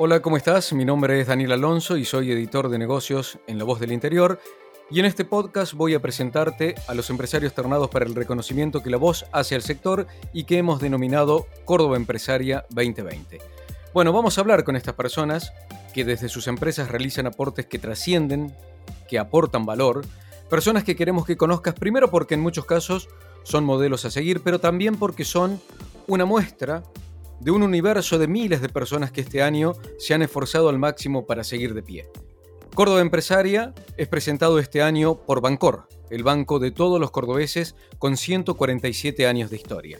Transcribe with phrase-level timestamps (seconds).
[0.00, 0.72] Hola, ¿cómo estás?
[0.72, 4.40] Mi nombre es Daniel Alonso y soy editor de negocios en La Voz del Interior.
[4.92, 8.90] Y en este podcast voy a presentarte a los empresarios ternados para el reconocimiento que
[8.90, 13.40] la voz hace al sector y que hemos denominado Córdoba Empresaria 2020.
[13.92, 15.52] Bueno, vamos a hablar con estas personas
[15.92, 18.54] que desde sus empresas realizan aportes que trascienden,
[19.08, 20.02] que aportan valor,
[20.48, 23.10] Personas que queremos que conozcas primero porque en muchos casos
[23.42, 25.60] son modelos a seguir, pero también porque son
[26.06, 26.82] una muestra
[27.40, 31.26] de un universo de miles de personas que este año se han esforzado al máximo
[31.26, 32.08] para seguir de pie.
[32.74, 38.16] Córdoba Empresaria es presentado este año por Bancor, el banco de todos los cordobeses con
[38.16, 39.98] 147 años de historia.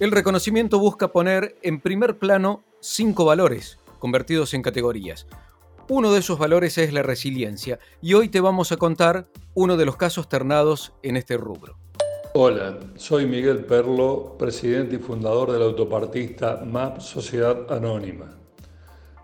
[0.00, 5.26] El reconocimiento busca poner en primer plano cinco valores convertidos en categorías.
[5.88, 9.84] Uno de esos valores es la resiliencia y hoy te vamos a contar uno de
[9.84, 11.79] los casos ternados en este rubro.
[12.32, 18.38] Hola, soy Miguel Perlo, presidente y fundador de la autopartista MAP Sociedad Anónima.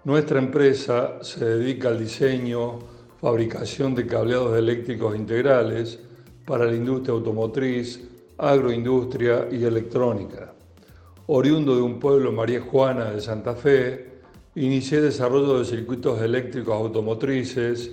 [0.02, 2.80] Nuestra empresa se dedica al diseño,
[3.20, 6.00] fabricación de cableados eléctricos integrales
[6.44, 10.52] para la industria automotriz, agroindustria y electrónica.
[11.28, 14.16] Oriundo de un pueblo María Juana de Santa Fe,
[14.56, 17.92] Inicié desarrollo de circuitos eléctricos automotrices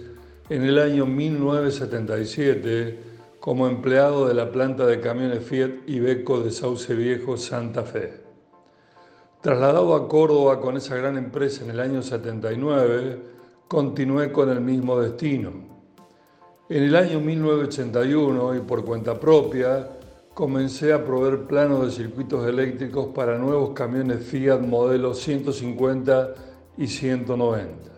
[0.49, 3.12] en el año 1977
[3.43, 8.21] como empleado de la planta de camiones Fiat Iveco de Sauce Viejo, Santa Fe.
[9.41, 13.19] Trasladado a Córdoba con esa gran empresa en el año 79,
[13.67, 15.51] continué con el mismo destino.
[16.69, 19.89] En el año 1981 y por cuenta propia,
[20.33, 26.33] comencé a proveer planos de circuitos eléctricos para nuevos camiones Fiat modelo 150
[26.77, 27.91] y 190.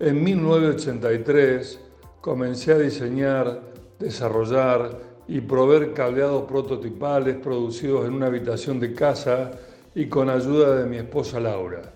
[0.00, 1.80] En 1983
[2.22, 3.67] comencé a diseñar,
[3.98, 9.52] desarrollar y proveer cableados prototipales producidos en una habitación de casa
[9.94, 11.92] y con ayuda de mi esposa Laura.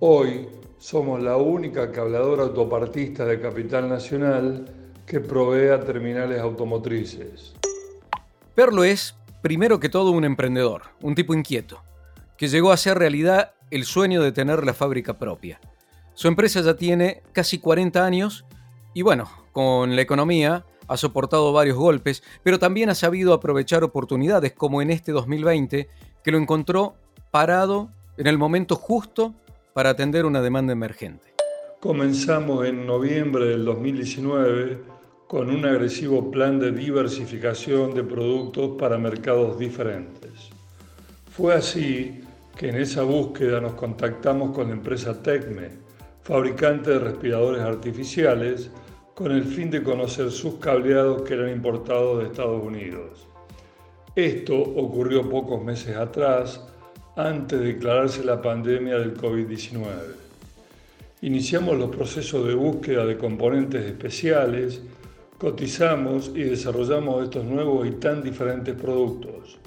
[0.00, 0.48] Hoy
[0.78, 4.66] somos la única cableadora autopartista de Capital Nacional
[5.06, 7.54] que provee a terminales automotrices.
[8.54, 11.82] Perlo es, primero que todo, un emprendedor, un tipo inquieto,
[12.36, 15.60] que llegó a ser realidad el sueño de tener la fábrica propia.
[16.14, 18.44] Su empresa ya tiene casi 40 años
[18.94, 24.52] y bueno, con la economía ha soportado varios golpes, pero también ha sabido aprovechar oportunidades
[24.52, 25.88] como en este 2020,
[26.22, 26.94] que lo encontró
[27.30, 29.34] parado en el momento justo
[29.72, 31.34] para atender una demanda emergente.
[31.80, 34.78] Comenzamos en noviembre del 2019
[35.26, 40.50] con un agresivo plan de diversificación de productos para mercados diferentes.
[41.30, 42.22] Fue así
[42.56, 45.70] que en esa búsqueda nos contactamos con la empresa Tecme,
[46.22, 48.70] fabricante de respiradores artificiales,
[49.14, 53.26] con el fin de conocer sus cableados que eran importados de Estados Unidos.
[54.16, 56.60] Esto ocurrió pocos meses atrás,
[57.16, 59.84] antes de declararse la pandemia del COVID-19.
[61.22, 64.82] Iniciamos los procesos de búsqueda de componentes especiales,
[65.38, 69.58] cotizamos y desarrollamos estos nuevos y tan diferentes productos.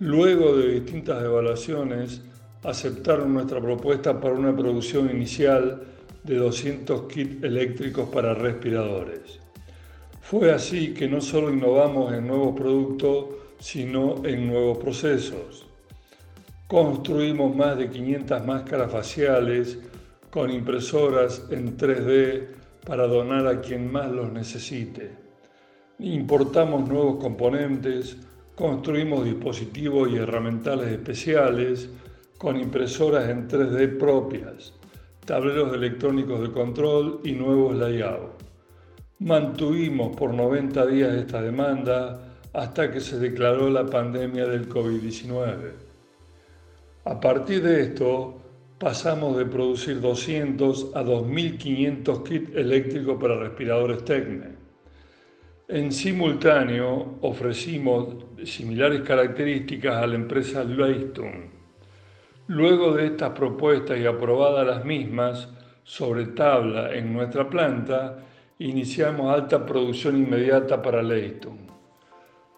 [0.00, 2.20] Luego de distintas evaluaciones,
[2.64, 5.95] aceptaron nuestra propuesta para una producción inicial
[6.26, 9.40] de 200 kits eléctricos para respiradores.
[10.20, 13.26] Fue así que no solo innovamos en nuevos productos,
[13.60, 15.66] sino en nuevos procesos.
[16.66, 19.78] Construimos más de 500 máscaras faciales
[20.30, 22.48] con impresoras en 3D
[22.84, 25.12] para donar a quien más los necesite.
[25.98, 28.16] Importamos nuevos componentes,
[28.56, 31.90] Construimos dispositivos y herramientales especiales
[32.38, 34.72] con impresoras en 3D propias,
[35.26, 38.44] tableros electrónicos de control y nuevos layouts.
[39.18, 45.72] Mantuvimos por 90 días esta demanda hasta que se declaró la pandemia del COVID-19.
[47.04, 48.38] A partir de esto,
[48.78, 54.66] pasamos de producir 200 a 2.500 kits eléctricos para respiradores Tecne
[55.68, 58.14] en simultáneo ofrecimos
[58.44, 61.55] similares características a la empresa Leistung.
[62.48, 65.48] Luego de estas propuestas y aprobadas las mismas
[65.82, 68.24] sobre tabla en nuestra planta,
[68.60, 71.58] iniciamos alta producción inmediata para Leistung.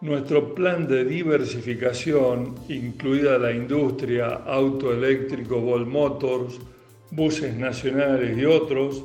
[0.03, 6.61] Nuestro plan de diversificación, incluida la industria autoeléctrico Vol Motors,
[7.11, 9.03] buses nacionales y otros,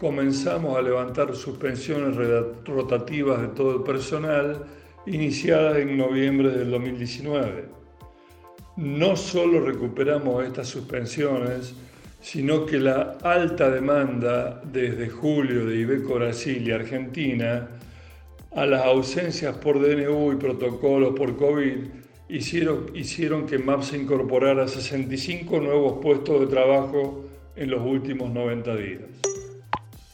[0.00, 2.16] comenzamos a levantar suspensiones
[2.64, 4.64] rotativas de todo el personal
[5.04, 7.81] iniciadas en noviembre del 2019.
[8.76, 11.74] No solo recuperamos estas suspensiones,
[12.20, 17.68] sino que la alta demanda desde julio de Ibeco Brasil y Argentina
[18.54, 21.78] a las ausencias por DNU y protocolos por COVID
[22.28, 27.24] hicieron, hicieron que MAP incorporara 65 nuevos puestos de trabajo
[27.56, 29.00] en los últimos 90 días.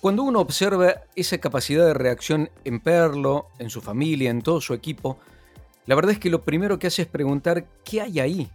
[0.00, 4.74] Cuando uno observa esa capacidad de reacción en Perlo, en su familia, en todo su
[4.74, 5.18] equipo,
[5.88, 8.50] la verdad es que lo primero que hace es preguntar qué hay ahí,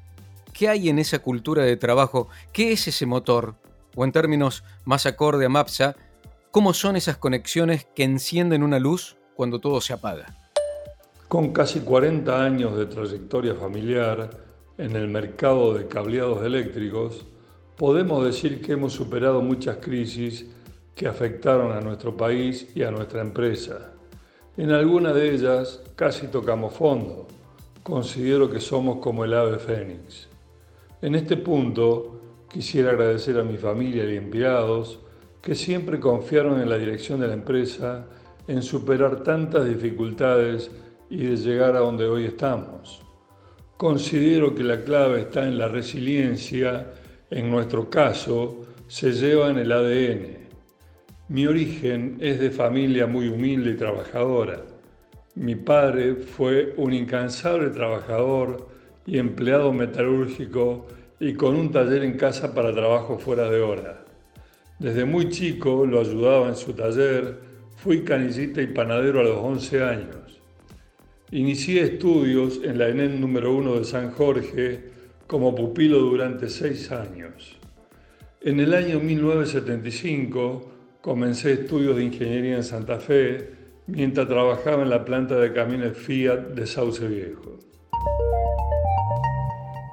[0.54, 3.56] qué hay en esa cultura de trabajo, qué es ese motor,
[3.96, 5.96] o en términos más acorde a MAPSA,
[6.52, 10.28] cómo son esas conexiones que encienden una luz cuando todo se apaga.
[11.28, 14.30] Con casi 40 años de trayectoria familiar
[14.78, 17.26] en el mercado de cableados eléctricos,
[17.78, 20.46] podemos decir que hemos superado muchas crisis
[20.94, 23.93] que afectaron a nuestro país y a nuestra empresa.
[24.56, 27.26] En alguna de ellas casi tocamos fondo.
[27.82, 30.28] Considero que somos como el ave fénix.
[31.02, 32.22] En este punto
[32.52, 35.00] quisiera agradecer a mi familia y empleados
[35.42, 38.06] que siempre confiaron en la dirección de la empresa
[38.48, 40.70] en superar tantas dificultades
[41.10, 43.02] y de llegar a donde hoy estamos.
[43.76, 46.94] Considero que la clave está en la resiliencia,
[47.32, 50.43] en nuestro caso, se lleva en el ADN.
[51.30, 54.66] Mi origen es de familia muy humilde y trabajadora.
[55.36, 58.68] Mi padre fue un incansable trabajador
[59.06, 60.86] y empleado metalúrgico
[61.22, 64.04] y con un taller en casa para trabajo fuera de hora.
[64.80, 67.40] Desde muy chico lo ayudaba en su taller,
[67.78, 70.42] fui canillita y panadero a los 11 años.
[71.32, 74.92] Inicié estudios en la ENEN número 1 de San Jorge
[75.26, 77.58] como pupilo durante seis años.
[78.42, 80.73] En el año 1975
[81.04, 83.52] Comencé estudios de ingeniería en Santa Fe
[83.88, 87.60] mientras trabajaba en la planta de camiones Fiat de Sauce Viejo.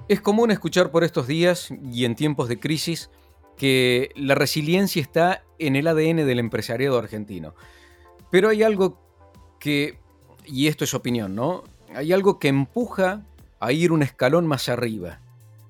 [0.08, 3.10] Es común escuchar por estos días y en tiempos de crisis
[3.56, 7.54] que la resiliencia está en el ADN del empresariado argentino.
[8.30, 8.98] Pero hay algo
[9.60, 9.98] que,
[10.44, 11.64] y esto es opinión, ¿no?
[11.94, 13.22] Hay algo que empuja
[13.60, 15.20] a ir un escalón más arriba.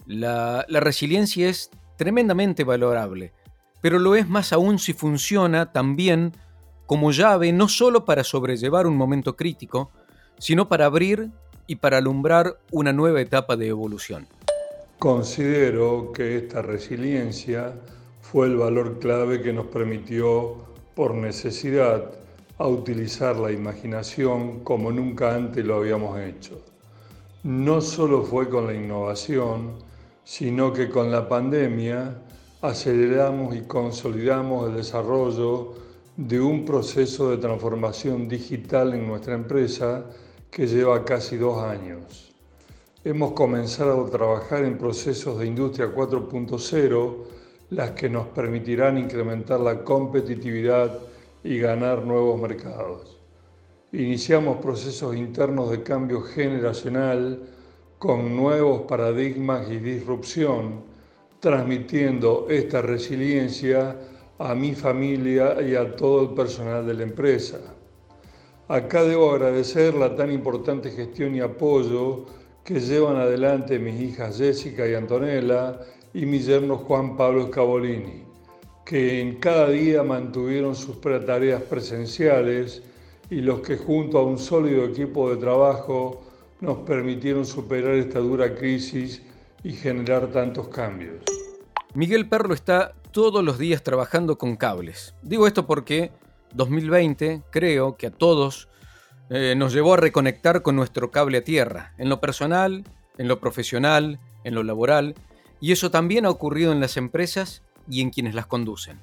[0.06, 3.32] La, resiliencia es tremendamente valorable,
[3.81, 6.32] pero lo es más aún si funciona también
[6.87, 9.90] como llave no solo para sobrellevar un momento crítico,
[10.38, 11.31] sino para abrir
[11.67, 14.26] y para alumbrar una nueva etapa de evolución.
[15.02, 17.75] Considero que esta resiliencia
[18.20, 20.54] fue el valor clave que nos permitió,
[20.94, 22.12] por necesidad,
[22.56, 26.62] a utilizar la imaginación como nunca antes lo habíamos hecho.
[27.43, 29.72] No solo fue con la innovación,
[30.22, 32.22] sino que con la pandemia
[32.60, 35.75] aceleramos y consolidamos el desarrollo
[36.16, 40.04] de un proceso de transformación digital en nuestra empresa
[40.49, 42.31] que lleva casi dos años.
[43.04, 47.14] Hemos comenzado a trabajar en procesos de industria 4.0,
[47.70, 51.00] las que nos permitirán incrementar la competitividad
[51.42, 53.18] y ganar nuevos mercados.
[53.90, 57.42] Iniciamos procesos internos de cambio generacional
[57.99, 60.85] con nuevos paradigmas y disrupción,
[61.40, 63.97] transmitiendo esta resiliencia
[64.38, 67.59] a mi familia y a todo el personal de la empresa.
[68.68, 72.26] Acá debo agradecer la tan importante gestión y apoyo
[72.64, 75.81] que llevan adelante mis hijas Jessica y Antonella
[76.14, 78.23] y mi yerno Juan Pablo Scavolini,
[78.85, 82.83] que en cada día mantuvieron sus tareas presenciales
[83.31, 86.23] y los que junto a un sólido equipo de trabajo
[86.61, 89.23] nos permitieron superar esta dura crisis
[89.64, 91.23] y generar tantos cambios.
[91.95, 95.14] Miguel Perlo está todos los días trabajando con cables.
[95.23, 96.11] Digo esto porque
[96.54, 98.69] 2020 creo que a todos
[99.35, 102.85] eh, nos llevó a reconectar con nuestro cable a tierra, en lo personal,
[103.17, 105.15] en lo profesional, en lo laboral,
[105.59, 108.99] y eso también ha ocurrido en las empresas y en quienes las conducen.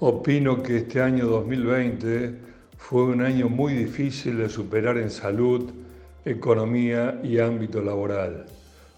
[0.00, 2.34] Opino que este año 2020
[2.78, 5.70] fue un año muy difícil de superar en salud,
[6.24, 8.46] economía y ámbito laboral.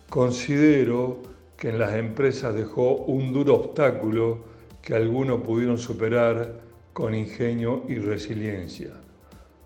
[0.09, 1.23] Considero
[1.59, 4.43] que en las empresas dejó un duro obstáculo
[4.81, 6.61] que algunos pudieron superar
[6.95, 8.93] con ingenio y resiliencia.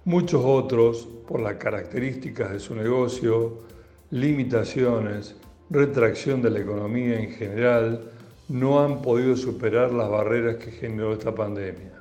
[0.05, 3.59] Muchos otros, por las características de su negocio,
[4.11, 5.35] limitaciones
[5.71, 8.11] retracción de la economía en general,
[8.49, 11.93] no han podido superar las barreras que generó esta pandemia.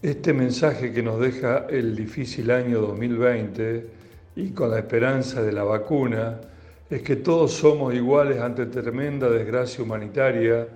[0.00, 3.86] Este mensaje que nos deja el difícil año 2020
[4.36, 6.40] y con la esperanza de la vacuna
[6.88, 10.68] es que todos somos iguales ante tremenda desgracia humanitaria,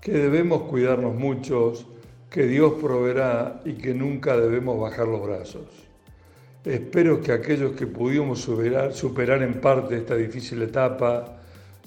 [0.00, 1.86] que debemos cuidarnos muchos,
[2.30, 5.66] que Dios proveerá y que nunca debemos bajar los brazos.
[6.64, 11.38] Espero que aquellos que pudimos superar, superar en parte esta difícil etapa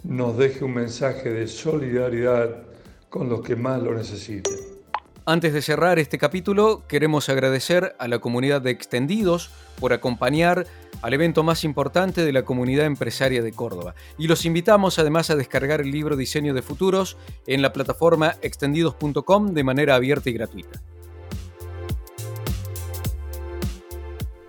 [0.04, 2.64] nos deje un mensaje de solidaridad
[3.10, 4.73] con los que más lo necesiten.
[5.26, 10.68] Antes de cerrar este capítulo, queremos agradecer a la comunidad de Extendidos por acompañar
[11.02, 13.96] al evento más importante de la comunidad empresaria de Córdoba.
[14.18, 17.16] Y los invitamos además a descargar el libro Diseño de Futuros
[17.48, 20.82] en la plataforma extendidos.com de manera abierta y gratuita.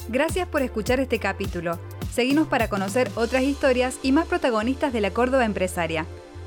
[0.09, 1.79] Gracias por escuchar este capítulo.
[2.13, 6.05] Seguimos para conocer otras historias y más protagonistas de la Córdoba empresaria.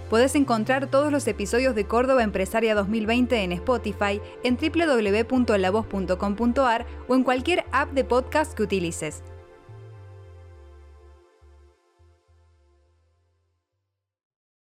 [0.10, 7.24] Puedes encontrar todos los episodios de Córdoba Empresaria 2020 en Spotify, en www.lavoz.com.ar o en
[7.24, 9.22] cualquier app de podcast que utilices.